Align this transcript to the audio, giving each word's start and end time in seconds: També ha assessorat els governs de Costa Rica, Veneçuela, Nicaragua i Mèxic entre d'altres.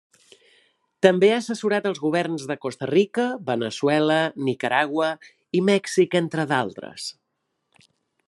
També 1.05 1.27
ha 1.31 1.35
assessorat 1.41 1.89
els 1.89 1.99
governs 2.05 2.45
de 2.51 2.55
Costa 2.63 2.87
Rica, 2.91 3.27
Veneçuela, 3.51 4.17
Nicaragua 4.49 5.11
i 5.59 5.63
Mèxic 5.69 6.21
entre 6.23 6.47
d'altres. 6.53 7.09